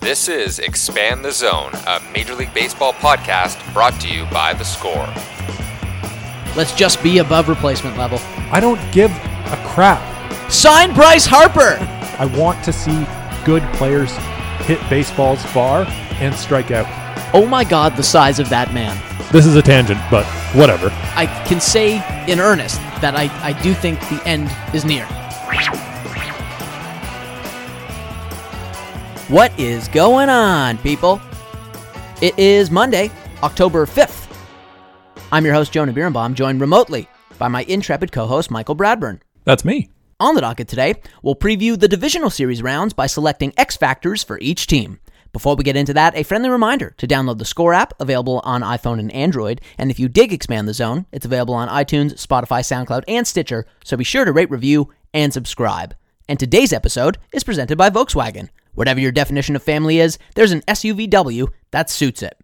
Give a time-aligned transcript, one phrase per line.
[0.00, 4.64] This is Expand the Zone, a Major League Baseball podcast brought to you by The
[4.64, 5.08] Score.
[6.56, 8.18] Let's just be above replacement level.
[8.52, 10.00] I don't give a crap.
[10.50, 11.76] Sign Bryce Harper.
[12.18, 13.06] I want to see
[13.44, 14.12] good players
[14.66, 15.84] hit baseballs far
[16.20, 16.86] and strike out.
[17.34, 18.96] Oh my God, the size of that man.
[19.32, 20.24] This is a tangent, but
[20.54, 20.90] whatever.
[21.16, 21.96] I can say
[22.30, 25.06] in earnest that I, I do think the end is near.
[29.28, 31.20] What is going on, people?
[32.22, 33.10] It is Monday,
[33.42, 34.34] October 5th.
[35.30, 39.20] I'm your host, Jonah Birnbaum, joined remotely by my intrepid co host, Michael Bradburn.
[39.44, 39.90] That's me.
[40.18, 44.38] On the docket today, we'll preview the divisional series rounds by selecting X factors for
[44.40, 44.98] each team.
[45.34, 48.62] Before we get into that, a friendly reminder to download the Score app, available on
[48.62, 49.60] iPhone and Android.
[49.76, 53.66] And if you dig Expand the Zone, it's available on iTunes, Spotify, SoundCloud, and Stitcher,
[53.84, 55.94] so be sure to rate, review, and subscribe.
[56.30, 58.48] And today's episode is presented by Volkswagen.
[58.78, 62.38] Whatever your definition of family is, there's an SUVW that suits it.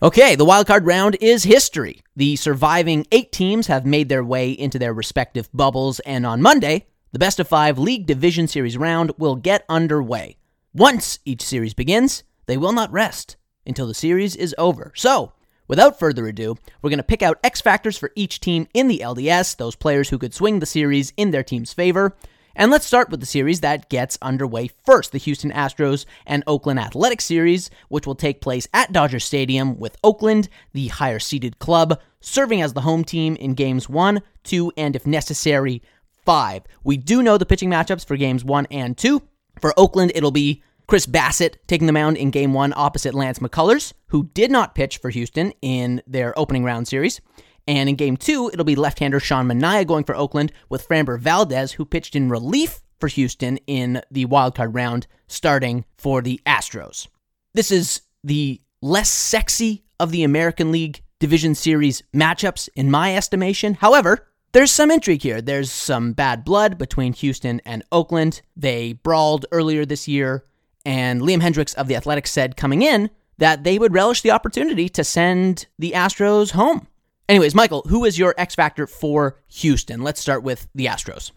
[0.00, 2.02] Okay, the wildcard round is history.
[2.16, 6.86] The surviving eight teams have made their way into their respective bubbles, and on Monday,
[7.12, 10.38] the best of five League Division Series round will get underway.
[10.72, 14.92] Once each series begins, they will not rest until the series is over.
[14.96, 15.34] So,
[15.68, 19.00] without further ado, we're going to pick out X factors for each team in the
[19.00, 22.16] LDS, those players who could swing the series in their team's favor.
[22.56, 26.78] And let's start with the series that gets underway first the Houston Astros and Oakland
[26.78, 32.00] Athletics series, which will take place at Dodger Stadium with Oakland, the higher seeded club,
[32.20, 35.82] serving as the home team in games one, two, and if necessary,
[36.24, 36.62] five.
[36.84, 39.22] We do know the pitching matchups for games one and two.
[39.60, 43.94] For Oakland, it'll be Chris Bassitt taking the mound in game one opposite Lance McCullers,
[44.08, 47.20] who did not pitch for Houston in their opening round series.
[47.66, 51.18] And in game two, it'll be left hander Sean Manaea going for Oakland with Framber
[51.18, 57.08] Valdez, who pitched in relief for Houston in the wildcard round, starting for the Astros.
[57.54, 63.74] This is the less sexy of the American League Division Series matchups, in my estimation.
[63.74, 65.40] However, there's some intrigue here.
[65.40, 68.42] There's some bad blood between Houston and Oakland.
[68.56, 70.44] They brawled earlier this year,
[70.84, 74.88] and Liam Hendriks of the Athletics said coming in that they would relish the opportunity
[74.90, 76.86] to send the Astros home.
[77.28, 80.02] Anyways, Michael, who is your X factor for Houston?
[80.02, 81.30] Let's start with the Astros.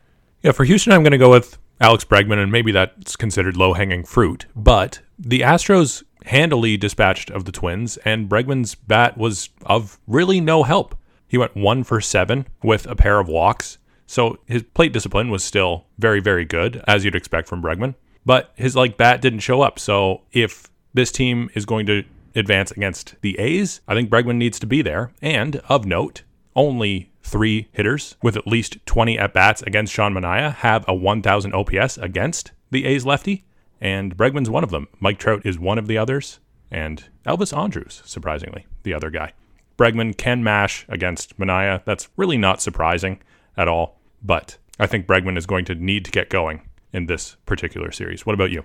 [0.43, 3.73] Yeah, for Houston, I'm going to go with Alex Bregman, and maybe that's considered low
[3.73, 4.47] hanging fruit.
[4.55, 10.63] But the Astros handily dispatched of the Twins, and Bregman's bat was of really no
[10.63, 10.97] help.
[11.25, 13.77] He went one for seven with a pair of walks.
[14.05, 17.95] So his plate discipline was still very, very good, as you'd expect from Bregman.
[18.25, 19.79] But his like bat didn't show up.
[19.79, 22.03] So if this team is going to
[22.37, 25.11] advance against the A's, I think Bregman needs to be there.
[25.21, 26.23] And of note,
[26.55, 31.53] only three hitters with at least 20 at bats against Sean Manaea have a 1,000
[31.53, 33.45] OPS against the A's lefty,
[33.81, 34.87] and Bregman's one of them.
[34.99, 36.39] Mike Trout is one of the others,
[36.71, 39.33] and Elvis Andrus, surprisingly, the other guy.
[39.77, 41.83] Bregman can mash against Manaea.
[41.85, 43.21] That's really not surprising
[43.55, 47.35] at all, but I think Bregman is going to need to get going in this
[47.45, 48.25] particular series.
[48.25, 48.63] What about you?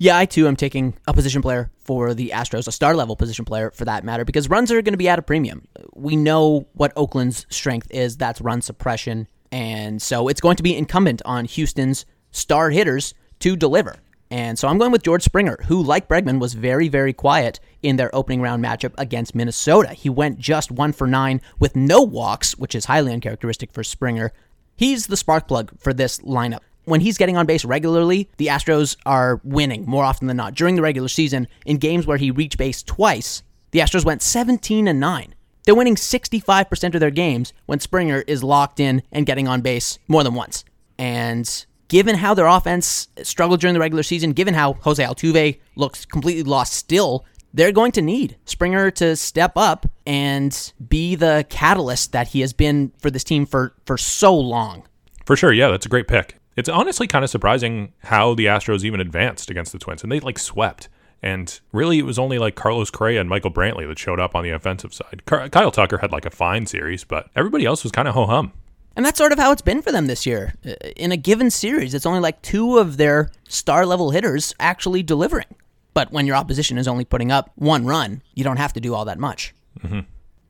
[0.00, 3.44] Yeah, I too am taking a position player for the Astros, a star level position
[3.44, 5.66] player for that matter, because runs are going to be at a premium.
[5.92, 9.26] We know what Oakland's strength is that's run suppression.
[9.50, 13.96] And so it's going to be incumbent on Houston's star hitters to deliver.
[14.30, 17.96] And so I'm going with George Springer, who, like Bregman, was very, very quiet in
[17.96, 19.94] their opening round matchup against Minnesota.
[19.94, 24.32] He went just one for nine with no walks, which is highly uncharacteristic for Springer.
[24.76, 28.96] He's the spark plug for this lineup when he's getting on base regularly, the Astros
[29.06, 30.54] are winning more often than not.
[30.54, 34.88] During the regular season, in games where he reached base twice, the Astros went 17
[34.88, 35.34] and 9.
[35.64, 39.98] They're winning 65% of their games when Springer is locked in and getting on base
[40.08, 40.64] more than once.
[40.98, 46.06] And given how their offense struggled during the regular season, given how Jose Altuve looks
[46.06, 52.12] completely lost still, they're going to need Springer to step up and be the catalyst
[52.12, 54.84] that he has been for this team for, for so long.
[55.26, 56.37] For sure, yeah, that's a great pick.
[56.58, 60.18] It's honestly kind of surprising how the Astros even advanced against the Twins, and they
[60.18, 60.88] like swept.
[61.22, 64.42] And really, it was only like Carlos Correa and Michael Brantley that showed up on
[64.42, 65.22] the offensive side.
[65.24, 68.26] Car- Kyle Tucker had like a fine series, but everybody else was kind of ho
[68.26, 68.52] hum.
[68.96, 70.54] And that's sort of how it's been for them this year.
[70.96, 75.46] In a given series, it's only like two of their star level hitters actually delivering.
[75.94, 78.94] But when your opposition is only putting up one run, you don't have to do
[78.94, 79.54] all that much.
[79.78, 80.00] Mm-hmm.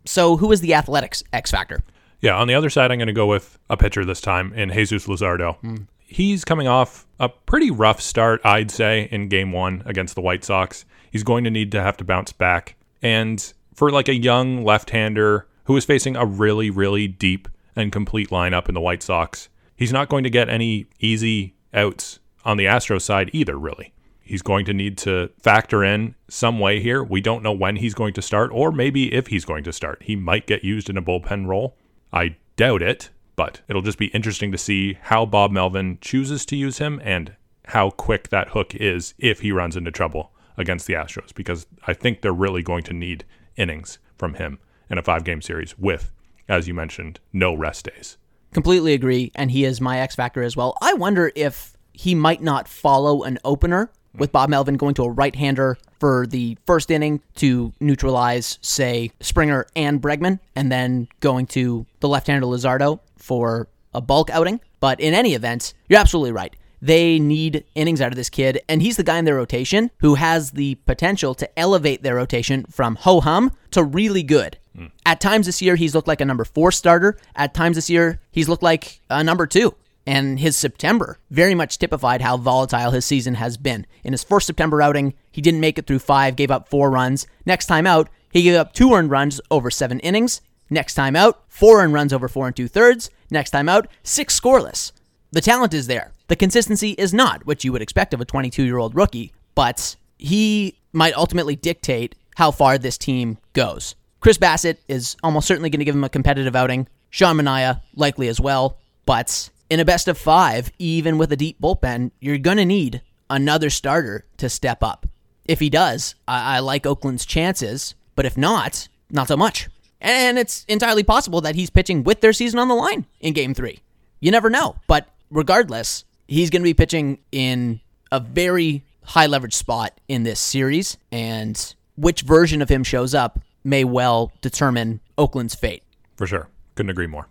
[0.06, 1.82] So, who is the Athletics X factor?
[2.22, 4.72] Yeah, on the other side, I'm going to go with a pitcher this time in
[4.72, 5.60] Jesus Luzardo.
[5.60, 5.86] Mm.
[6.10, 10.42] He's coming off a pretty rough start, I'd say, in game one against the White
[10.42, 10.86] Sox.
[11.10, 12.76] He's going to need to have to bounce back.
[13.02, 17.46] And for like a young left hander who is facing a really, really deep
[17.76, 22.20] and complete lineup in the White Sox, he's not going to get any easy outs
[22.42, 23.92] on the Astros side either, really.
[24.22, 27.04] He's going to need to factor in some way here.
[27.04, 30.02] We don't know when he's going to start, or maybe if he's going to start.
[30.04, 31.76] He might get used in a bullpen role.
[32.14, 36.56] I doubt it, but it'll just be interesting to see how Bob Melvin chooses to
[36.56, 37.36] use him and
[37.66, 41.94] how quick that hook is if he runs into trouble against the Astros, because I
[41.94, 43.24] think they're really going to need
[43.56, 44.58] innings from him
[44.90, 46.10] in a five game series with,
[46.48, 48.16] as you mentioned, no rest days.
[48.52, 50.76] Completely agree, and he is my X factor as well.
[50.82, 55.10] I wonder if he might not follow an opener with Bob Melvin going to a
[55.10, 61.46] right hander for the first inning to neutralize, say, Springer and Bregman, and then going
[61.48, 64.60] to the left hander Luzardo for a bulk outing.
[64.80, 66.54] But in any event, you're absolutely right.
[66.80, 70.14] They need innings out of this kid, and he's the guy in their rotation who
[70.14, 74.58] has the potential to elevate their rotation from ho hum to really good.
[74.76, 74.92] Mm.
[75.04, 77.18] At times this year, he's looked like a number four starter.
[77.34, 79.74] At times this year, he's looked like a number two.
[80.08, 83.86] And his September very much typified how volatile his season has been.
[84.02, 87.26] In his first September outing, he didn't make it through five, gave up four runs.
[87.44, 90.40] Next time out, he gave up two earned runs over seven innings.
[90.70, 93.10] Next time out, four earned runs over four and two thirds.
[93.30, 94.92] Next time out, six scoreless.
[95.30, 96.12] The talent is there.
[96.28, 99.94] The consistency is not what you would expect of a 22 year old rookie, but
[100.16, 103.94] he might ultimately dictate how far this team goes.
[104.20, 106.88] Chris Bassitt is almost certainly going to give him a competitive outing.
[107.10, 111.60] Sean Manaea likely as well, but in a best of five, even with a deep
[111.60, 115.06] bullpen, you're going to need another starter to step up.
[115.44, 119.68] If he does, I-, I like Oakland's chances, but if not, not so much.
[120.00, 123.54] And it's entirely possible that he's pitching with their season on the line in game
[123.54, 123.80] three.
[124.20, 124.76] You never know.
[124.86, 127.80] But regardless, he's going to be pitching in
[128.12, 130.98] a very high leverage spot in this series.
[131.10, 135.82] And which version of him shows up may well determine Oakland's fate.
[136.16, 136.48] For sure.
[136.74, 137.26] Couldn't agree more.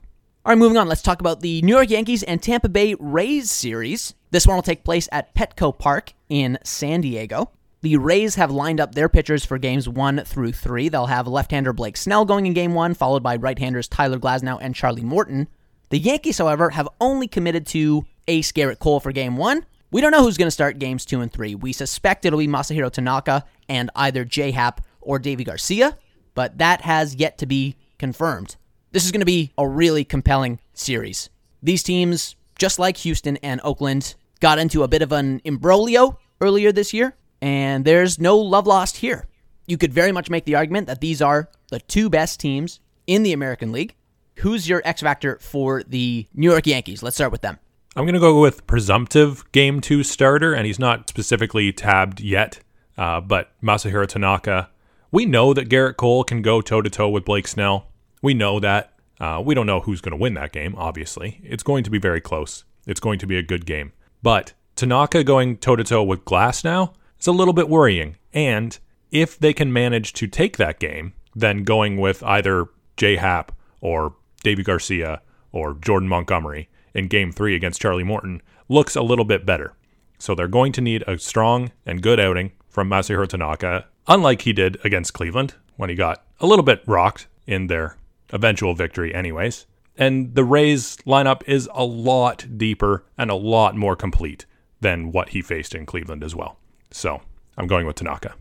[0.47, 0.87] All right, moving on.
[0.87, 4.13] Let's talk about the New York Yankees and Tampa Bay Rays series.
[4.31, 7.51] This one will take place at Petco Park in San Diego.
[7.81, 10.87] The Rays have lined up their pitchers for games one through three.
[10.87, 14.73] They'll have left-hander Blake Snell going in game one, followed by right-handers Tyler Glasnow and
[14.73, 15.49] Charlie Morton.
[15.89, 19.65] The Yankees, however, have only committed to ace Gerrit Cole for game one.
[19.91, 21.55] We don't know who's going to start games two and three.
[21.55, 25.97] We suspect it'll be Masahiro Tanaka and either J Happ or Deivi Garcia,
[26.35, 28.55] but that has yet to be confirmed.
[28.97, 31.29] This is going to be a really compelling series.
[31.61, 36.71] These teams, just like Houston and Oakland, got into a bit of an imbroglio earlier
[36.71, 39.27] this year, and there's no love lost here.
[39.67, 43.21] You could very much make the argument that these are the two best teams in
[43.21, 43.93] the American League.
[44.37, 47.03] Who's your X factor for the New York Yankees?
[47.03, 47.59] Let's start with them.
[47.95, 52.61] I'm going to go with presumptive game two starter, and he's not specifically tabbed yet,
[52.97, 54.71] uh, but Masahiro Tanaka.
[55.11, 57.91] We know that Gerrit Cole can go toe to toe with Blake Snell.
[58.21, 58.93] We know that.
[59.19, 61.41] Uh, we don't know who's going to win that game, obviously.
[61.43, 62.63] It's going to be very close.
[62.85, 63.93] It's going to be a good game.
[64.21, 68.17] But Tanaka going toe to toe with Glasnow is a little bit worrying.
[68.33, 68.77] And
[69.11, 74.15] if they can manage to take that game, then going with either J Happ or
[74.43, 75.21] Deivi Garcia
[75.51, 79.73] or Jordan Montgomery in game three against Charlie Morton looks a little bit better.
[80.19, 84.53] So they're going to need a strong and good outing from Masahiro Tanaka, unlike he
[84.53, 87.96] did against Cleveland when he got a little bit rocked in their
[88.31, 89.65] eventual victory, anyways.
[89.97, 94.45] And the Rays lineup is a lot deeper and a lot more complete
[94.79, 96.59] than what he faced in Cleveland as well.
[96.91, 97.21] So
[97.57, 98.35] I'm going with Tanaka.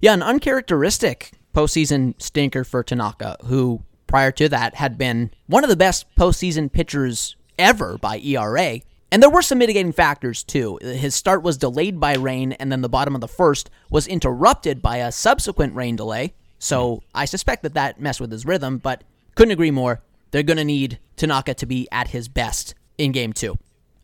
[0.00, 5.70] Yeah, an uncharacteristic postseason stinker for Tanaka, who prior to that had been one of
[5.70, 8.80] the best postseason pitchers ever by ERA.
[9.12, 10.78] And there were some mitigating factors too.
[10.80, 14.80] His start was delayed by rain, and then the bottom of the first was interrupted
[14.80, 16.34] by a subsequent rain delay.
[16.60, 19.02] So I suspect that that messed with his rhythm, but
[19.40, 20.02] couldn't agree more.
[20.32, 23.56] They're going to need Tanaka to be at his best in game two.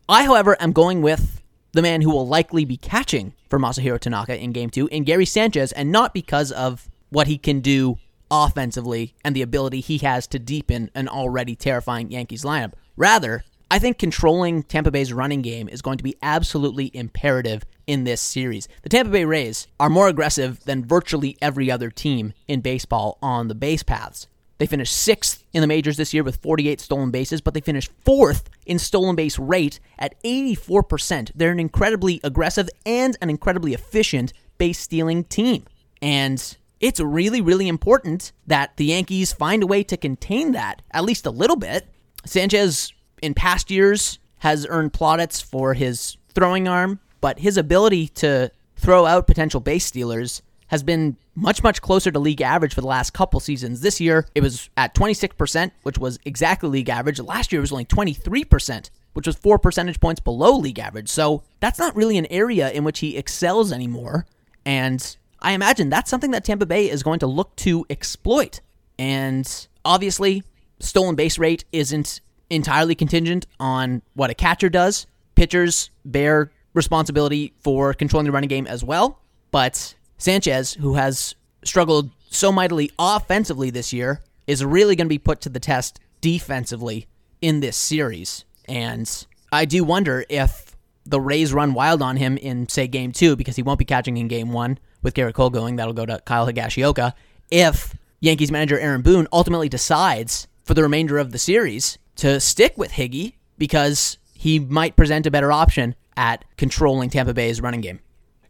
[0.09, 4.35] I, however, am going with the man who will likely be catching for Masahiro Tanaka
[4.35, 7.99] in game two in Gary Sanchez, and not because of what he can do
[8.31, 12.73] offensively and the ability he has to deepen an already terrifying Yankees lineup.
[12.95, 18.05] Rather, I think controlling Tampa Bay's running game is going to be absolutely imperative in
[18.05, 18.67] this series.
[18.81, 23.49] The Tampa Bay Rays are more aggressive than virtually every other team in baseball on
[23.49, 24.25] the base paths.
[24.57, 27.91] They finished sixth in the majors this year with 48 stolen bases, but they finished
[28.03, 31.31] fourth in stolen base rate at 84%.
[31.35, 35.65] They're an incredibly aggressive and an incredibly efficient base stealing team.
[36.01, 41.03] And it's really, really important that the Yankees find a way to contain that, at
[41.03, 41.87] least a little bit.
[42.25, 48.51] Sanchez, in past years, has earned plaudits for his throwing arm, but his ability to
[48.75, 52.87] throw out potential base stealers has been much, much closer to league average for the
[52.87, 53.81] last couple seasons.
[53.81, 57.19] This year, it was at 26%, which was exactly league average.
[57.19, 61.09] Last year, it was only 23%, which was four percentage points below league average.
[61.09, 64.25] So that's not really an area in which he excels anymore.
[64.65, 68.61] And I imagine that's something that Tampa Bay is going to look to exploit.
[68.99, 70.43] And obviously,
[70.79, 75.07] stolen base rate isn't entirely contingent on what a catcher does.
[75.35, 79.19] Pitchers bear responsibility for controlling the running game as well.
[79.51, 85.17] But Sanchez, who has struggled so mightily offensively this year, is really going to be
[85.17, 87.07] put to the test defensively
[87.41, 88.45] in this series.
[88.67, 89.09] And
[89.51, 93.55] I do wonder if the Rays run wild on him in, say, game two, because
[93.55, 95.75] he won't be catching in game one with Gerrit Cole going.
[95.77, 97.13] That'll go to Kyle Higashioka.
[97.49, 102.77] If Yankees manager Aaron Boone ultimately decides for the remainder of the series to stick
[102.77, 107.99] with Higgy because he might present a better option at controlling Tampa Bay's running game.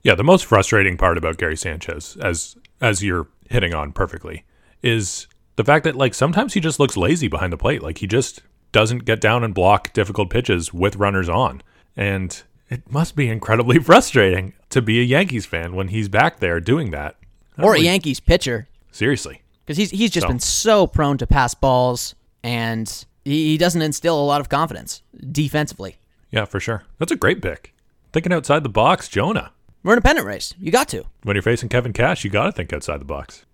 [0.03, 4.45] Yeah, the most frustrating part about Gary Sanchez, as as you're hitting on perfectly,
[4.83, 7.83] is the fact that like sometimes he just looks lazy behind the plate.
[7.83, 11.61] Like he just doesn't get down and block difficult pitches with runners on.
[11.95, 16.59] And it must be incredibly frustrating to be a Yankees fan when he's back there
[16.59, 17.15] doing that.
[17.57, 18.67] Or a Yankees pitcher.
[18.91, 19.41] Seriously.
[19.65, 20.27] Because he's, he's just so.
[20.27, 22.13] been so prone to pass balls
[22.43, 25.01] and he doesn't instill a lot of confidence
[25.31, 25.97] defensively.
[26.29, 26.83] Yeah, for sure.
[26.99, 27.73] That's a great pick.
[28.13, 29.51] Thinking outside the box, Jonah.
[29.87, 30.53] We're in a pennant race.
[30.59, 31.05] You got to.
[31.23, 33.45] When you're facing Kevin Cash, you got to think outside the box.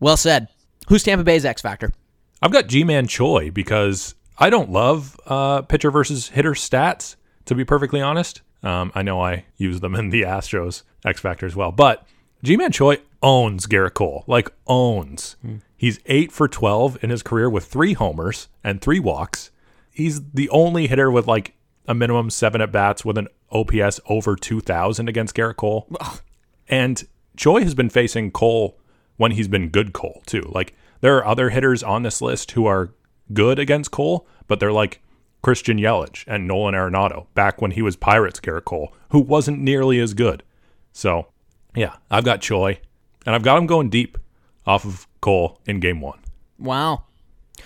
[0.00, 0.48] Well said.
[0.88, 1.92] Who's Tampa Bay's X factor?
[2.40, 7.66] I've got Ji-Man Choi because I don't love uh, pitcher versus hitter stats, to be
[7.66, 8.40] perfectly honest.
[8.62, 11.72] Um, I know I use them in the Astros X Factor as well.
[11.72, 12.06] But
[12.42, 15.36] Ji-Man Choi owns Gerrit Cole, like owns.
[15.44, 15.60] Mm.
[15.76, 19.50] He's 8 for 12 in his career with three homers and three walks.
[19.90, 21.52] He's the only hitter with like
[21.86, 25.88] a minimum seven at bats with an OPS over 2,000 against Gerrit Cole.
[26.68, 27.06] And
[27.36, 28.78] Choi has been facing Cole
[29.16, 30.50] when he's been good Cole, too.
[30.52, 32.94] Like, there are other hitters on this list who are
[33.32, 35.02] good against Cole, but they're like
[35.42, 39.98] Christian Yelich and Nolan Arenado back when he was Pirates Gerrit Cole, who wasn't nearly
[39.98, 40.42] as good.
[40.92, 41.26] So,
[41.74, 42.80] yeah, I've got Choi,
[43.26, 44.18] and I've got him going deep
[44.66, 46.20] off of Cole in game one.
[46.58, 47.04] Wow.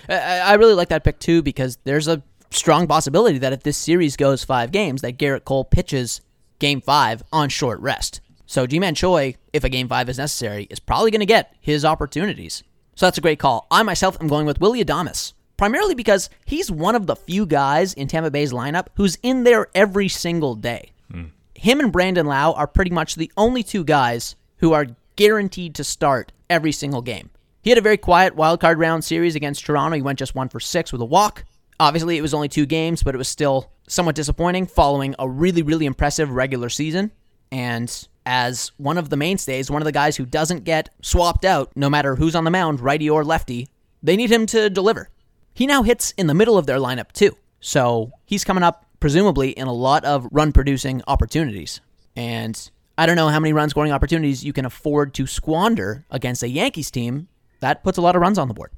[0.08, 4.16] I really like that pick too because there's a strong possibility that if this series
[4.16, 6.20] goes five games, that Gerrit Cole pitches
[6.58, 8.20] game five on short rest.
[8.46, 11.84] So Ji-Man Choi, if a game five is necessary, is probably going to get his
[11.84, 12.62] opportunities.
[12.94, 13.66] So that's a great call.
[13.70, 17.92] I myself am going with Willy Adames, primarily because he's one of the few guys
[17.92, 20.92] in Tampa Bay's lineup who's in there every single day.
[21.12, 21.30] Mm.
[21.54, 24.86] Him and Brandon Lowe are pretty much the only two guys who are
[25.16, 27.30] guaranteed to start every single game.
[27.62, 29.96] He had a very quiet wildcard round series against Toronto.
[29.96, 31.44] He went just one for six with a walk.
[31.78, 35.62] Obviously, it was only two games, but it was still somewhat disappointing following a really,
[35.62, 37.12] really impressive regular season.
[37.52, 41.70] And as one of the mainstays, one of the guys who doesn't get swapped out
[41.76, 43.68] no matter who's on the mound, righty or lefty,
[44.02, 45.10] they need him to deliver.
[45.54, 47.36] He now hits in the middle of their lineup, too.
[47.60, 51.80] So he's coming up, presumably, in a lot of run producing opportunities.
[52.14, 56.42] And I don't know how many run scoring opportunities you can afford to squander against
[56.42, 57.28] a Yankees team
[57.60, 58.70] that puts a lot of runs on the board.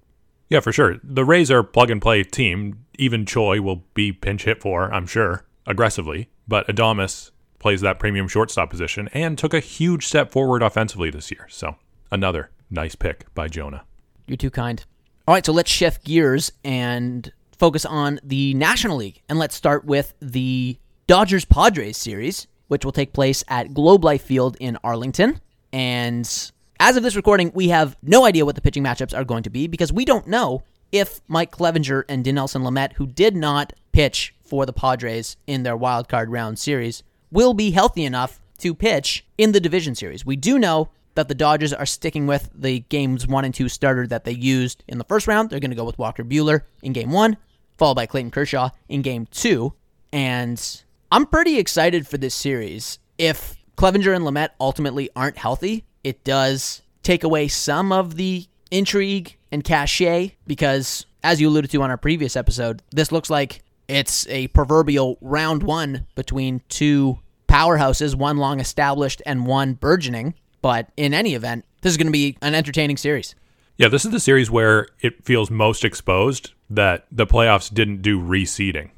[0.48, 0.96] Yeah, for sure.
[1.02, 2.84] The Rays are plug and play team.
[2.98, 6.30] Even Choi will be pinch hit for, I'm sure, aggressively.
[6.46, 11.30] But Adames plays that premium shortstop position and took a huge step forward offensively this
[11.30, 11.46] year.
[11.50, 11.76] So
[12.10, 13.84] another nice pick by Jonah.
[14.26, 14.84] You're too kind.
[15.26, 19.20] All right, so let's shift gears and focus on the National League.
[19.28, 24.22] And let's start with the Dodgers Padres series, which will take place at Globe Life
[24.22, 25.40] Field in Arlington.
[25.72, 26.50] And
[26.80, 29.50] as of this recording, we have no idea what the pitching matchups are going to
[29.50, 34.34] be because we don't know if Mike Clevinger and Dinelson Lamet, who did not pitch
[34.44, 39.26] for the Padres in their wild card round series, will be healthy enough to pitch
[39.36, 40.24] in the division series.
[40.24, 44.06] We do know that the Dodgers are sticking with the games one and two starter
[44.06, 45.50] that they used in the first round.
[45.50, 47.36] They're going to go with Walker Buehler in game one,
[47.76, 49.74] followed by Clayton Kershaw in game two.
[50.12, 52.98] And I'm pretty excited for this series.
[53.18, 59.36] If Clevinger and Lamet ultimately aren't healthy, it does take away some of the intrigue
[59.52, 64.26] and cachet because, as you alluded to on our previous episode, this looks like it's
[64.28, 70.34] a proverbial round one between two powerhouses, one long established and one burgeoning.
[70.62, 73.34] But in any event, this is going to be an entertaining series.
[73.76, 78.20] Yeah, this is the series where it feels most exposed that the playoffs didn't do
[78.20, 78.90] reseeding.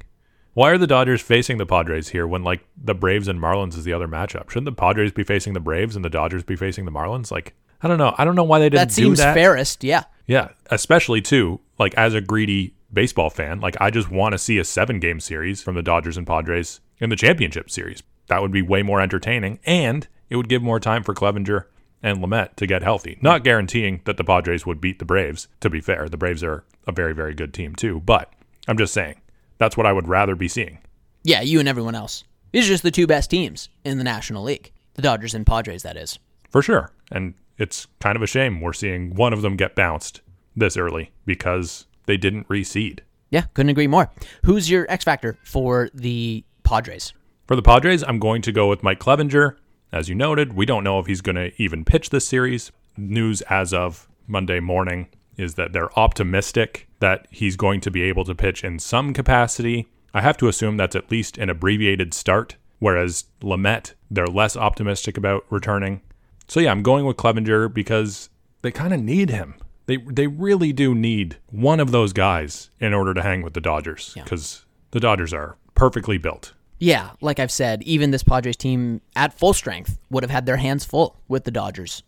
[0.53, 3.85] Why are the Dodgers facing the Padres here when like the Braves and Marlins is
[3.85, 4.49] the other matchup?
[4.49, 7.31] Shouldn't the Padres be facing the Braves and the Dodgers be facing the Marlins?
[7.31, 8.13] Like, I don't know.
[8.17, 9.33] I don't know why they didn't that seems do that.
[9.33, 10.03] fairest, yeah.
[10.27, 14.57] Yeah, especially too, like as a greedy baseball fan, like I just want to see
[14.57, 18.03] a seven game series from the Dodgers and Padres in the championship series.
[18.27, 21.65] That would be way more entertaining and it would give more time for Clevinger
[22.03, 23.17] and Lamet to get healthy.
[23.21, 26.09] Not guaranteeing that the Padres would beat the Braves, to be fair.
[26.09, 28.33] The Braves are a very, very good team too, but
[28.67, 29.20] I'm just saying
[29.61, 30.79] that's what I would rather be seeing.
[31.21, 32.23] Yeah, you and everyone else.
[32.51, 34.71] These are just the two best teams in the National League.
[34.95, 36.17] The Dodgers and Padres, that is.
[36.49, 36.91] For sure.
[37.11, 40.21] And it's kind of a shame we're seeing one of them get bounced
[40.55, 43.01] this early because they didn't reseed.
[43.29, 44.11] Yeah, couldn't agree more.
[44.45, 47.13] Who's your X factor for the Padres?
[47.45, 49.57] For the Padres, I'm going to go with Mike Clevinger.
[49.91, 52.71] As you noted, we don't know if he's going to even pitch this series.
[52.97, 58.23] News as of Monday morning is that they're optimistic that he's going to be able
[58.25, 59.87] to pitch in some capacity.
[60.13, 65.17] I have to assume that's at least an abbreviated start, whereas Lamet, they're less optimistic
[65.17, 66.01] about returning.
[66.47, 68.29] So yeah, I'm going with Clevinger because
[68.61, 69.55] they kind of need him.
[69.85, 73.61] They they really do need one of those guys in order to hang with the
[73.61, 76.53] Dodgers because the Dodgers are perfectly built.
[76.77, 80.57] Yeah, like I've said, even this Padres team at full strength would have had their
[80.57, 82.03] hands full with the Dodgers.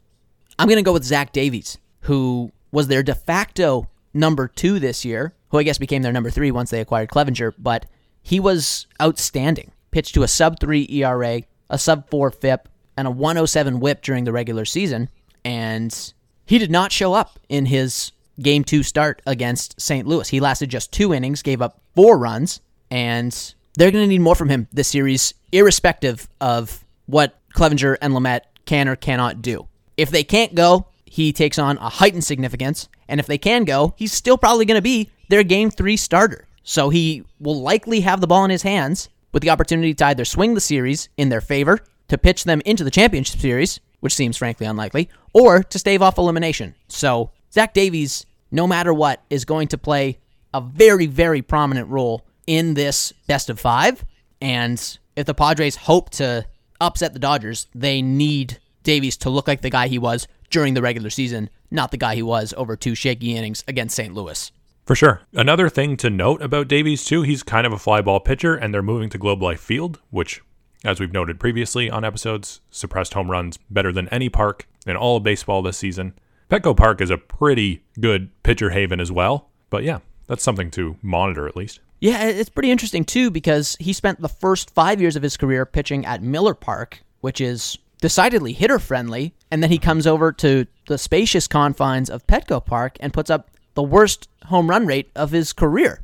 [0.58, 5.06] I'm going to go with Zach Davies, who was their de facto number two this
[5.06, 7.86] year, who I guess became their number three once they acquired Clevinger, but
[8.22, 9.72] he was outstanding.
[9.92, 14.24] Pitched to a sub three ERA, a sub four FIP, and a 107 whip during
[14.24, 15.10] the regular season,
[15.46, 16.14] and
[16.46, 18.12] he did not show up in his
[18.42, 20.08] game two start against St.
[20.08, 20.28] Louis.
[20.30, 23.32] He lasted just two innings, gave up four runs, and
[23.76, 28.42] they're going to need more from him this series, irrespective of what Clevinger and Lamet
[28.66, 29.68] can or cannot do.
[29.96, 33.94] If they can't go, he takes on a heightened significance, and if they can go,
[33.96, 36.48] he's still probably going to be their game three starter.
[36.64, 40.26] So he will likely have the ball in his hands with the opportunity to either
[40.26, 41.78] swing the series in their favor,
[42.08, 46.18] to pitch them into the championship series, which seems frankly unlikely, or to stave off
[46.18, 46.74] elimination.
[46.88, 50.18] So Zach Davies, no matter what, is going to play
[50.52, 54.04] a very, very prominent role in this best of five.
[54.42, 56.48] And if the Padres hope to
[56.82, 60.82] upset the Dodgers, they need Davies to look like the guy he was during the
[60.82, 64.14] regular season, not the guy he was over two shaky innings against St.
[64.14, 64.52] Louis.
[64.86, 65.22] For sure.
[65.34, 68.74] Another thing to note about Davies, too, he's kind of a fly ball pitcher, and
[68.74, 70.42] they're moving to Globe Life Field, which,
[70.86, 75.18] as we've noted previously on episodes, suppressed home runs better than any park in all
[75.18, 76.14] of baseball this season.
[76.50, 80.98] Petco Park is a pretty good pitcher haven as well, but yeah, that's something to
[81.02, 81.80] monitor at least.
[82.00, 85.66] Yeah, it's pretty interesting too because he spent the first five years of his career
[85.66, 90.68] pitching at Miller Park, which is decidedly hitter friendly, and then he comes over to
[90.88, 95.32] the spacious confines of Petco Park and puts up the worst home run rate of
[95.32, 96.04] his career.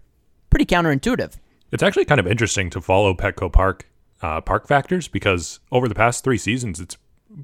[0.49, 1.33] Pretty counterintuitive.
[1.73, 3.85] It's actually kind of interesting to follow Petco Park
[4.21, 6.95] uh, park factors because over the past three seasons, it's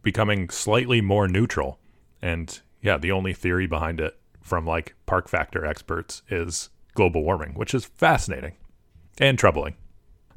[0.02, 1.78] becoming slightly more neutral.
[2.22, 7.56] And yeah, the only theory behind it from like park factor experts is global warming,
[7.56, 8.54] which is fascinating
[9.18, 9.76] and troubling.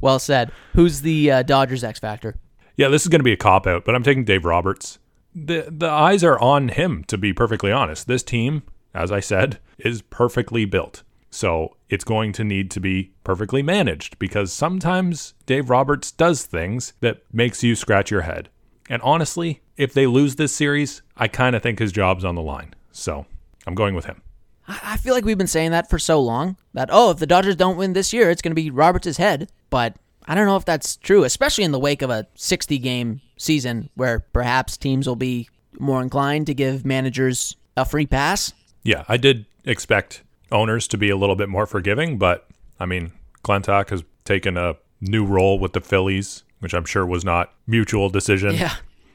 [0.01, 0.51] Well said.
[0.73, 2.35] Who's the uh, Dodgers X Factor?
[2.79, 5.01] Yeah, this is going to be a cop out, but I'm taking Dave Roberts.
[5.35, 8.07] The the eyes are on him to be perfectly honest.
[8.07, 8.63] This team,
[8.95, 11.03] as I said, is perfectly built.
[11.31, 16.95] So, it's going to need to be perfectly managed because sometimes Dave Roberts does things
[17.01, 18.49] that makes you scratch your head.
[18.89, 22.43] And honestly, if they lose this series, I kind of think his job's on the
[22.43, 22.75] line.
[22.93, 23.27] So,
[23.67, 24.23] I'm going with him.
[24.69, 27.57] I feel like we've been saying that for so long that, oh, if the Dodgers
[27.57, 29.51] don't win this year, it's going to be Roberts' head.
[29.69, 29.97] But
[30.29, 33.89] I don't know if that's true, especially in the wake of a 60 game season
[33.95, 38.53] where perhaps teams will be more inclined to give managers a free pass.
[38.83, 42.47] Yeah, I did expect owners to be a little bit more forgiving, but
[42.79, 43.13] I mean,
[43.45, 48.09] Klentak has taken a new role with the Phillies, which I'm sure was not mutual
[48.11, 48.55] decision.
[48.55, 48.75] Yeah.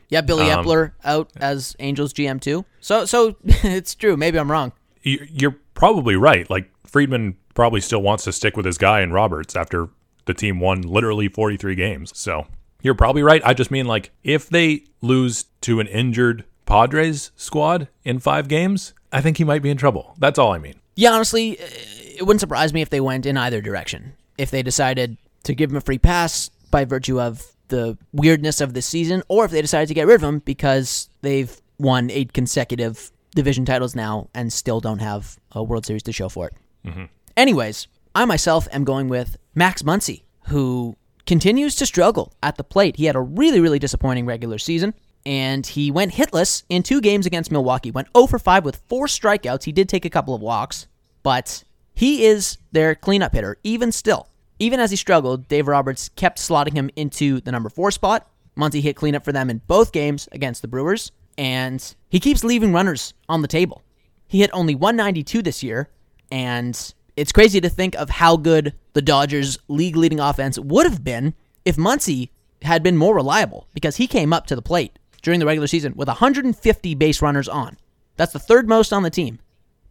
[0.09, 2.65] Yeah, Billy Um, Eppler out as Angels GM too.
[2.79, 4.15] So so it's true.
[4.17, 4.71] Maybe I'm wrong.
[5.01, 6.49] You- You're probably right.
[6.49, 9.89] Like Friedman probably still wants to stick with his guy in Roberts after
[10.25, 12.11] the team won literally 43 games.
[12.15, 12.47] So
[12.81, 13.41] you're probably right.
[13.45, 18.93] I just mean like if they lose to an injured Padres squad in five games,
[19.11, 20.15] I think he might be in trouble.
[20.17, 20.75] That's all I mean.
[20.95, 24.13] Yeah, honestly, uh, it wouldn't surprise me if they went in either direction.
[24.37, 28.73] If they decided to give him a free pass by virtue of the weirdness of
[28.73, 32.33] this season, or if they decided to get rid of him because they've won eight
[32.33, 37.09] consecutive division titles now and still don't have a World Series to show for it.
[37.35, 42.97] Anyways, I myself am going with Max Muncy, who continues to struggle at the plate.
[42.97, 44.93] He had a really, really disappointing regular season,
[45.25, 47.91] and he went hitless in two games against Milwaukee.
[47.91, 49.63] Went 0 for 5 with four strikeouts.
[49.63, 50.87] He did take a couple of walks,
[51.21, 51.63] but
[51.93, 54.27] he is their cleanup hitter, even still.
[54.59, 58.27] Even as he struggled, Dave Roberts kept slotting him into the number four spot.
[58.57, 62.73] Muncy hit cleanup for them in both games against the Brewers, and he keeps leaving
[62.73, 63.81] runners on the table.
[64.27, 65.89] He hit only 192 this year,
[66.31, 71.03] and it's crazy to think of how good the Dodgers' league leading offense would have
[71.03, 71.33] been
[71.65, 72.29] if Muncy
[72.63, 75.93] had been more reliable because he came up to the plate during the regular season
[75.95, 77.77] with 150 base runners on.
[78.15, 79.39] That's the third most on the team.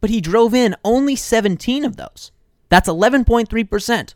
[0.01, 2.33] But he drove in only 17 of those.
[2.69, 4.15] That's 11.3%.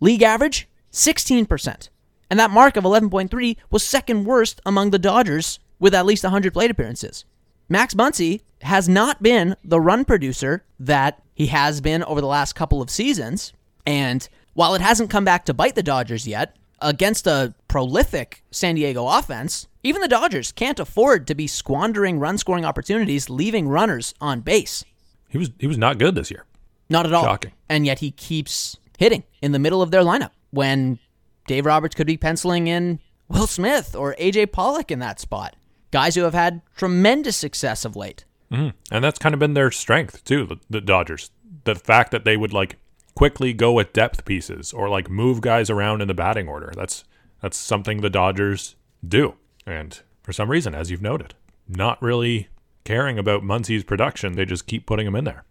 [0.00, 1.88] League average 16%.
[2.30, 6.52] And that mark of 11.3 was second worst among the Dodgers with at least 100
[6.52, 7.24] plate appearances.
[7.68, 12.54] Max Muncy has not been the run producer that he has been over the last
[12.54, 13.52] couple of seasons.
[13.86, 18.76] And while it hasn't come back to bite the Dodgers yet, against a prolific San
[18.76, 24.14] Diego offense, even the Dodgers can't afford to be squandering run scoring opportunities, leaving runners
[24.20, 24.84] on base.
[25.28, 26.44] He was he was not good this year.
[26.88, 27.24] Not at all.
[27.24, 27.52] Shocking.
[27.68, 30.98] And yet he keeps hitting in the middle of their lineup when
[31.46, 35.54] Dave Roberts could be penciling in Will Smith or AJ Pollock in that spot.
[35.90, 38.24] Guys who have had tremendous success of late.
[38.52, 38.72] Mm.
[38.90, 41.30] And that's kind of been their strength too, the, the Dodgers.
[41.64, 42.76] The fact that they would like
[43.14, 46.72] quickly go with depth pieces or like move guys around in the batting order.
[46.76, 47.04] That's
[47.42, 49.34] that's something the Dodgers do.
[49.66, 51.34] And for some reason, as you've noted,
[51.68, 52.48] not really
[52.84, 55.44] caring about Muncy's production, they just keep putting him in there.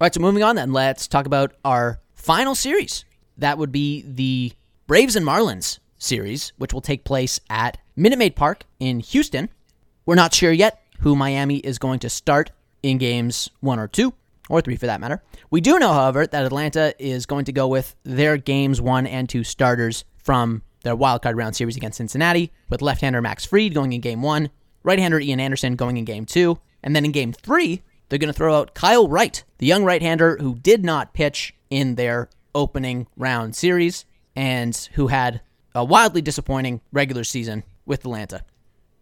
[0.00, 3.04] All right, so moving on then, let's talk about our final series.
[3.36, 4.52] That would be the
[4.86, 9.48] Braves and Marlins series, which will take place at Minute Maid Park in Houston.
[10.08, 12.50] We're not sure yet who Miami is going to start
[12.82, 14.14] in games one or two,
[14.48, 15.22] or three for that matter.
[15.50, 19.28] We do know, however, that Atlanta is going to go with their games one and
[19.28, 23.92] two starters from their wildcard round series against Cincinnati, with left hander Max Fried going
[23.92, 24.48] in game one,
[24.82, 28.32] right hander Ian Anderson going in game two, and then in game three, they're going
[28.32, 32.30] to throw out Kyle Wright, the young right hander who did not pitch in their
[32.54, 35.42] opening round series and who had
[35.74, 38.42] a wildly disappointing regular season with Atlanta.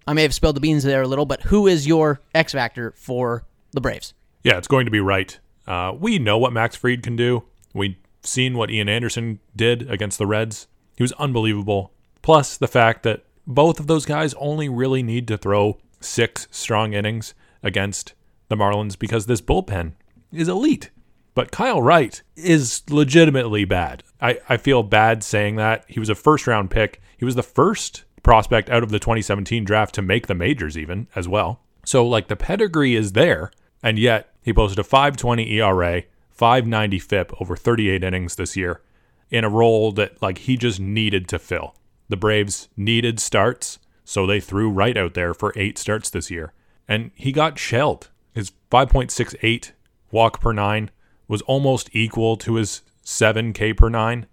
[0.06, 2.92] I may have spilled the beans there a little, but who is your X factor
[2.96, 4.14] for the Braves?
[4.44, 5.38] Yeah, it's going to be Wright.
[5.66, 7.42] Uh, we know what Max Fried can do.
[7.74, 10.68] We've seen what Ian Anderson did against the Reds.
[10.96, 11.92] He was unbelievable.
[12.22, 16.92] Plus, the fact that both of those guys only really need to throw six strong
[16.92, 18.14] innings against
[18.48, 19.92] the Marlins because this bullpen
[20.32, 20.90] is elite.
[21.34, 24.02] But Kyle Wright is legitimately bad.
[24.20, 25.84] I, I feel bad saying that.
[25.86, 27.02] He was a first round pick.
[27.18, 31.06] He was the first prospect out of the 2017 draft to make the majors, even
[31.14, 31.60] as well.
[31.84, 33.52] So, like, the pedigree is there.
[33.84, 38.82] And yet, he posted a 520 ERA, 590 FIP over 38 innings this year
[39.30, 41.76] in a role that, like, he just needed to fill.
[42.08, 46.52] The Braves needed starts, so they threw Wright out there for eight starts this year.
[46.88, 48.10] And he got shelled.
[48.34, 49.70] His 5.68
[50.10, 50.90] walk per nine
[51.28, 54.26] was almost equal to his 7K per nine.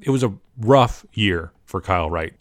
[0.00, 2.34] It was a rough year for Kyle Wright.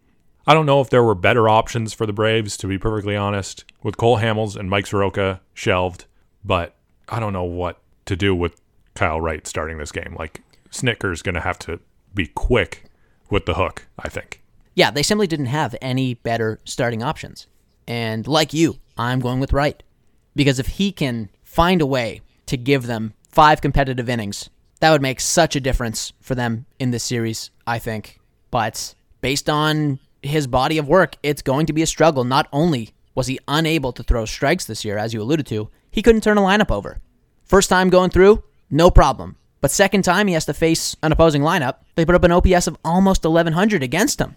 [0.48, 3.64] I don't know if there were better options for the Braves, to be perfectly honest,
[3.84, 6.06] with Cole Hamels and Mike Soroka shelved,
[6.44, 6.76] but
[7.08, 8.60] I don't know what to do with
[8.96, 10.16] Kyle Wright starting this game.
[10.18, 11.80] Like, Snitker's going to have to
[12.14, 12.86] be quick
[13.30, 14.42] with the hook, I think.
[14.74, 17.48] Yeah, they simply didn't have any better starting options.
[17.88, 19.84] And like you, I'm going with Wright.
[20.36, 24.50] Because if he can find a way to give them five competitive innings,
[24.80, 28.20] that would make such a difference for them in this series, I think.
[28.50, 32.24] But based on his body of work, it's going to be a struggle.
[32.24, 36.02] Not only was he unable to throw strikes this year, as you alluded to, he
[36.02, 37.00] couldn't turn a lineup over.
[37.44, 39.36] First time going through, no problem.
[39.60, 42.68] But second time he has to face an opposing lineup, they put up an OPS
[42.68, 44.36] of almost 1100 against him.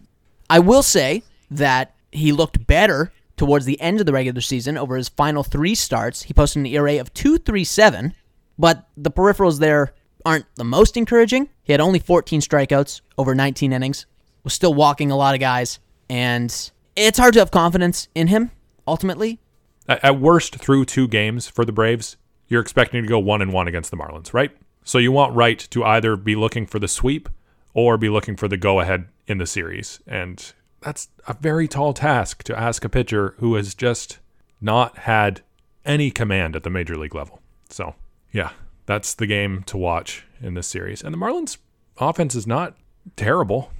[0.51, 4.97] I will say that he looked better towards the end of the regular season over
[4.97, 6.23] his final three starts.
[6.23, 8.15] He posted an ERA of 237,
[8.59, 9.95] but the peripherals there
[10.25, 11.49] aren't the most encouraging.
[11.63, 14.07] He had only 14 strikeouts over 19 innings,
[14.45, 18.51] was still walking a lot of guys, and it's hard to have confidence in him
[18.87, 19.41] ultimately.
[19.89, 22.17] At worst, through two games for the Braves,
[22.49, 24.51] you're expecting to go one and one against the Marlins, right?
[24.85, 27.29] So you want Wright to either be looking for the sweep
[27.75, 30.01] or be looking for the go ahead in the series.
[30.07, 34.19] And that's a very tall task to ask a pitcher who has just
[34.61, 35.41] not had
[35.85, 37.41] any command at the major league level.
[37.69, 37.95] So,
[38.33, 38.51] yeah,
[38.87, 41.03] that's the game to watch in this series.
[41.03, 41.59] And the Marlins
[41.99, 42.77] offense is not
[43.17, 43.71] terrible.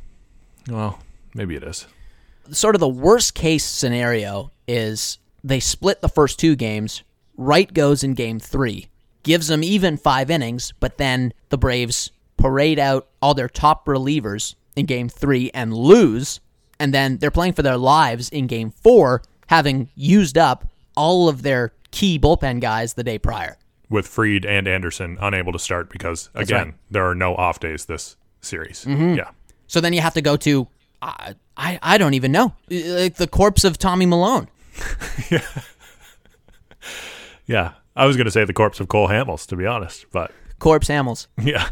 [0.69, 0.99] Well,
[1.35, 1.87] maybe it is.
[2.51, 7.03] Sort of the worst case scenario is they split the first two games.
[7.37, 8.89] Wright goes in game three,
[9.23, 14.55] gives them even five innings, but then the Braves parade out all their top relievers
[14.77, 16.41] in game three and lose.
[16.79, 21.43] And then they're playing for their lives in game four, having used up all of
[21.43, 23.57] their key bullpen guys the day prior.
[23.89, 26.75] With Fried and Anderson unable to start because, again, right.
[26.91, 28.85] there are no off days this series.
[28.85, 29.15] Mm-hmm.
[29.15, 29.31] Yeah.
[29.67, 30.69] So then you have to go to,
[31.03, 34.49] uh, I, I don't even know, like the corpse of Tommy Milone.
[35.31, 35.41] Yeah.
[37.47, 37.73] Yeah.
[37.97, 40.07] I was going to say the corpse of Cole Hamels, to be honest.
[40.13, 41.27] But Corpse Hamels.
[41.41, 41.69] yeah.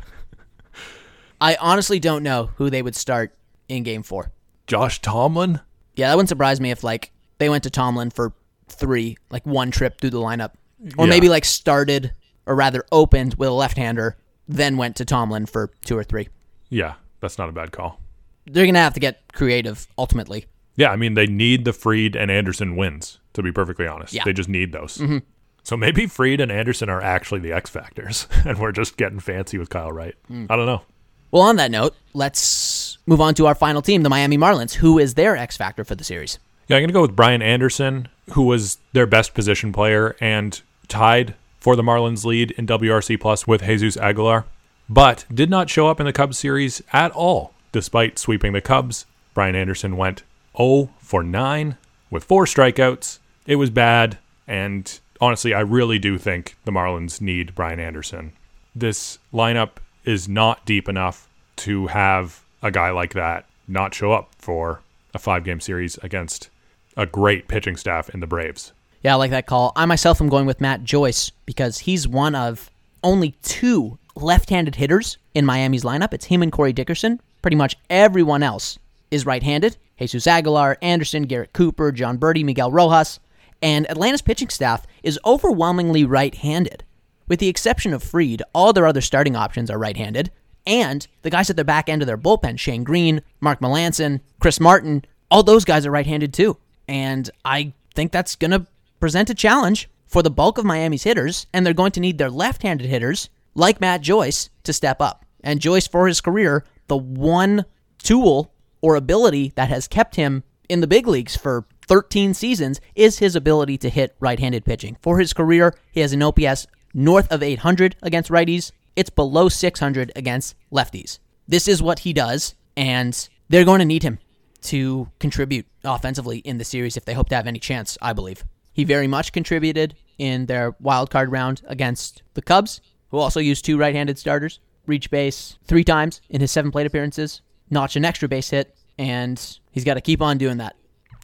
[1.40, 3.34] I honestly don't know who they would start
[3.68, 4.30] in game four.
[4.68, 5.60] Josh Tomlin?
[5.96, 8.32] Yeah, that wouldn't surprise me if like they went to Tomlin for
[8.68, 10.52] three, like one trip through the lineup,
[10.96, 11.10] or Yeah.
[11.10, 12.12] maybe like started
[12.46, 14.16] or rather opened with a left-hander,
[14.48, 16.28] then went to Tomlin for two or three.
[16.68, 16.94] Yeah.
[17.22, 17.98] That's not a bad call.
[18.44, 20.44] they're going to have to get creative ultimately.
[20.76, 23.18] Yeah, I mean they need the Fried and Anderson wins.
[23.34, 24.24] To be perfectly honest, Yeah.
[24.24, 24.98] they just need those.
[24.98, 25.18] Mm-hmm.
[25.62, 29.56] So maybe Fried and Anderson are actually the X factors, and we're just getting fancy
[29.56, 30.14] with Kyle Wright.
[30.30, 30.48] Mm.
[30.50, 30.82] I don't know.
[31.30, 34.74] Well, on that note, let's move on to our final team, the Miami Marlins.
[34.74, 36.38] Who is their X factor for the series?
[36.68, 40.60] Yeah, I'm going to go with Brian Anderson, who was their best position player and
[40.88, 44.44] tied for the Marlins lead in WRC Plus with Jesus Aguilar,
[44.88, 47.52] but did not show up in the Cubs series at all.
[47.72, 50.22] Despite sweeping the Cubs, Brian Anderson went
[50.56, 51.76] 0 for 9
[52.10, 53.18] with four strikeouts.
[53.46, 58.32] It was bad, and honestly, I really do think the Marlins need Brian Anderson.
[58.74, 64.30] This lineup is not deep enough to have a guy like that not show up
[64.38, 64.80] for
[65.14, 66.50] a five game series against
[66.96, 68.72] a great pitching staff in the Braves.
[69.02, 69.72] Yeah, I like that call.
[69.74, 72.70] I myself am going with Matt Joyce because he's one of
[73.02, 76.12] only two left handed hitters in Miami's lineup.
[76.12, 77.20] It's him and Corey Dickerson.
[77.40, 78.78] Pretty much everyone else
[79.10, 79.76] is right handed.
[79.98, 83.20] Jesus Aguilar, Anderson, Garrett Cooper, Jon Berti, Miguel Rojas.
[83.62, 86.84] And Atlanta's pitching staff is overwhelmingly right handed.
[87.28, 90.30] With the exception of Fried, all their other starting options are right handed.
[90.66, 94.60] And the guys at the back end of their bullpen, Shane Greene, Mark Melancon, Chris
[94.60, 96.56] Martin, all those guys are right handed too.
[96.88, 98.66] And I think that's going to
[99.00, 102.30] present a challenge for the bulk of Miami's hitters, and they're going to need their
[102.30, 105.24] left handed hitters, like Matt Joyce, to step up.
[105.42, 107.64] And Joyce, for his career, the one
[107.98, 113.18] tool or ability that has kept him in the big leagues for 13 seasons is
[113.18, 114.96] his ability to hit right handed pitching.
[115.02, 120.12] For his career, he has an OPS north of 800 against righties, it's below 600
[120.14, 121.18] against lefties.
[121.48, 124.18] This is what he does, and they're going to need him
[124.62, 128.44] to contribute offensively in the series if they hope to have any chance, I believe.
[128.72, 132.80] He very much contributed in their wild card round against the Cubs,
[133.12, 136.86] who also used two right handed starters, reach base three times in his seven plate
[136.86, 140.74] appearances, notch an extra base hit, and he's got to keep on doing that.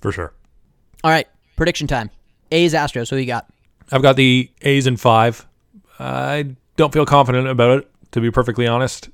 [0.01, 0.33] For sure.
[1.03, 2.11] All right, prediction time.
[2.53, 3.49] A's Astros, who you got?
[3.91, 5.47] I've got the A's in five.
[5.99, 9.09] I don't feel confident about it, to be perfectly honest.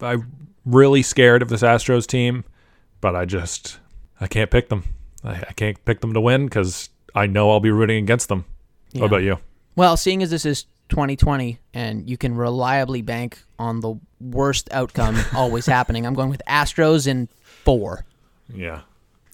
[0.00, 0.30] I'm
[0.64, 2.44] really scared of this Astros team,
[3.00, 3.80] but I just
[4.20, 4.84] I can't pick them.
[5.24, 8.44] I, I can't pick them to win because I know I'll be rooting against them.
[8.92, 9.00] Yeah.
[9.00, 9.38] What about you?
[9.76, 15.16] Well, seeing as this is 2020 and you can reliably bank on the worst outcome
[15.34, 18.04] always happening, I'm going with Astros in four.
[18.52, 18.82] Yeah.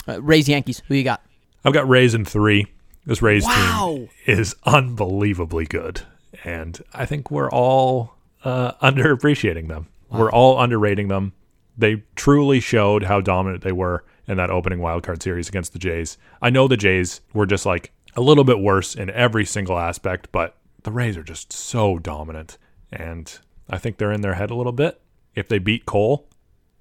[0.09, 1.23] Uh, Rays Yankees, who you got?
[1.65, 2.67] I've got Rays in three.
[3.07, 3.95] This Rays Wow.
[3.97, 6.01] team is unbelievably good,
[6.43, 8.15] and I think we're all
[8.45, 9.89] uh, underappreciating them.
[10.11, 11.33] We're all underrating them.
[11.77, 16.17] They truly showed how dominant they were in that opening wildcard series against the Jays.
[16.41, 20.29] I know the Jays were just like a little bit worse in every single aspect,
[20.33, 22.57] but the Rays are just so dominant,
[22.93, 25.01] and I think they're in their head a little bit.
[25.35, 26.29] If they beat Cole,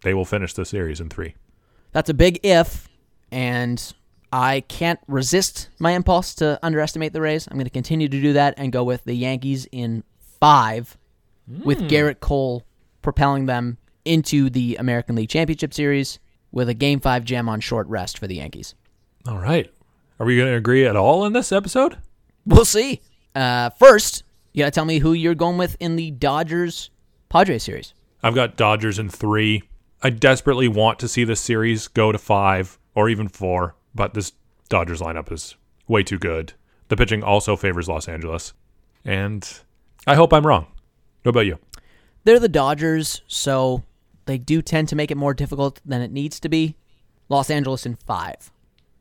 [0.04, 1.36] they will finish the series in three.
[1.92, 2.88] That's a big if,
[3.32, 3.94] and
[4.32, 7.48] I can't resist my impulse to underestimate the Rays.
[7.50, 10.04] I'm going to continue to do that and go with the Yankees in
[10.40, 10.98] five,
[11.48, 11.88] with hmm.
[11.88, 12.64] Gerrit Cole
[13.02, 16.20] propelling them into the American League Championship Series
[16.52, 18.76] with a Game 5 gem on short rest for the Yankees.
[19.28, 19.74] All right.
[20.20, 21.98] Are we going to agree at all in this episode?
[22.46, 23.02] We'll see.
[23.36, 26.90] Uh, first, you got to tell me who you're going with in the Dodgers
[27.30, 27.94] Padres series.
[28.22, 29.64] I've got Dodgers in three.
[30.02, 34.34] I desperately want to see this series go to five or even four, but this
[34.70, 35.56] Dodgers lineup is
[35.88, 36.54] way too good.
[36.90, 38.54] The pitching also favors Los Angeles,
[39.04, 39.48] and
[40.06, 40.68] I hope I'm wrong.
[41.24, 41.58] What about you?
[42.24, 43.84] They're the Dodgers, so
[44.26, 46.76] they do tend to make it more difficult than it needs to be.
[47.30, 48.52] Los Angeles in five.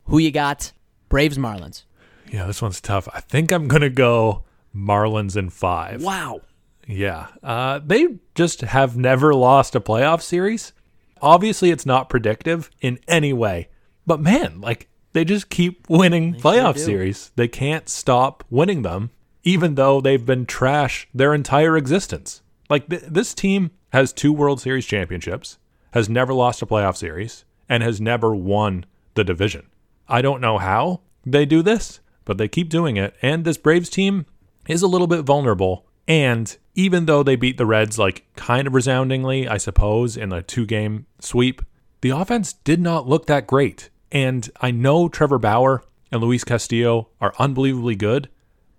[0.06, 0.72] Who you got?
[1.08, 1.84] Braves Marlins.
[2.32, 3.08] Yeah, this one's tough.
[3.12, 6.02] I think I'm going to go Marlins in five.
[6.02, 6.40] Wow.
[6.88, 7.28] Yeah.
[7.42, 10.72] Uh, they just have never lost a playoff series.
[11.20, 13.68] Obviously, it's not predictive in any way.
[14.06, 16.80] But man, like, they just keep winning playoff do.
[16.80, 17.30] series.
[17.36, 19.10] They can't stop winning them,
[19.44, 22.42] even though they've been trash their entire existence.
[22.70, 25.58] Like, th- this team has two World Series championships,
[25.92, 29.66] has never lost a playoff series, and has never won the division.
[30.08, 33.14] I don't know how they do this, but they keep doing it.
[33.22, 34.26] And this Braves team
[34.68, 35.86] is a little bit vulnerable.
[36.08, 40.42] And even though they beat the Reds like kind of resoundingly, I suppose, in a
[40.42, 41.62] two game sweep,
[42.00, 43.90] the offense did not look that great.
[44.10, 48.28] And I know Trevor Bauer and Luis Castillo are unbelievably good,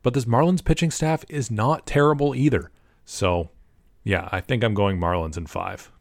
[0.03, 2.69] but this Marlins pitching staff is not terrible either.
[3.05, 3.49] So,
[4.03, 5.91] yeah, I think I'm going Marlins in five.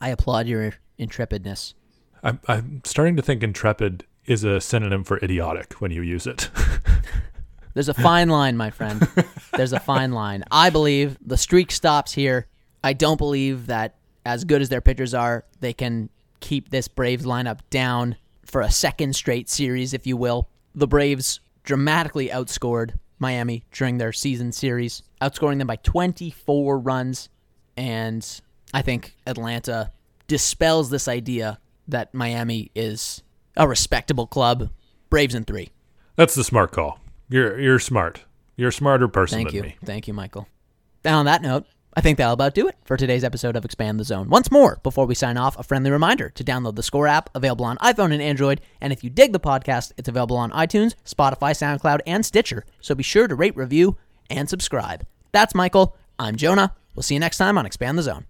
[0.00, 1.74] I applaud your intrepidness.
[2.22, 6.50] I'm, I'm starting to think intrepid is a synonym for idiotic when you use it.
[7.74, 9.08] There's a fine line, my friend.
[9.56, 10.44] There's a fine line.
[10.50, 12.46] I believe the streak stops here.
[12.84, 17.24] I don't believe that as good as their pitchers are, they can keep this Braves
[17.24, 20.48] lineup down for a second straight series, if you will.
[20.74, 27.28] The Braves dramatically outscored Miami during their season series, outscoring them by 24 runs.
[27.76, 28.40] And
[28.74, 29.92] I think Atlanta
[30.26, 31.58] dispels this idea
[31.88, 33.22] that Miami is
[33.56, 34.70] a respectable club.
[35.10, 35.70] Braves in three.
[36.16, 36.98] That's the smart call.
[37.28, 38.22] You're you're smart.
[38.56, 39.62] You're a smarter person Thank than you.
[39.62, 39.76] me.
[39.84, 40.48] Thank you, Michael.
[41.04, 44.00] And on that note, I think that'll about do it for today's episode of Expand
[44.00, 44.30] the Zone.
[44.30, 47.66] Once more, before we sign off, a friendly reminder to download the Score app, available
[47.66, 48.60] on iPhone and Android.
[48.80, 52.64] And if you dig the podcast, it's available on iTunes, Spotify, SoundCloud, and Stitcher.
[52.80, 53.98] So be sure to rate, review,
[54.30, 55.06] and subscribe.
[55.32, 55.96] That's Michael.
[56.18, 56.74] I'm Jonah.
[56.94, 58.26] We'll see you next time on Expand the Zone.